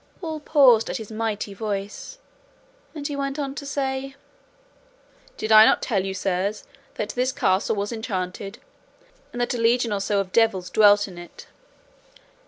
All 0.23 0.39
paused 0.39 0.89
at 0.89 0.97
his 0.97 1.11
mighty 1.11 1.53
voice, 1.53 2.17
and 2.95 3.07
he 3.07 3.15
went 3.15 3.37
on 3.37 3.53
to 3.53 3.67
say, 3.67 4.15
"Did 5.37 5.51
I 5.51 5.63
not 5.63 5.79
tell 5.83 6.03
you, 6.03 6.15
sirs, 6.15 6.63
that 6.95 7.09
this 7.09 7.31
castle 7.31 7.75
was 7.75 7.91
enchanted, 7.91 8.57
and 9.31 9.39
that 9.39 9.53
a 9.53 9.59
legion 9.59 9.93
or 9.93 10.01
so 10.01 10.19
of 10.19 10.31
devils 10.31 10.71
dwelt 10.71 11.07
in 11.07 11.19
it? 11.19 11.45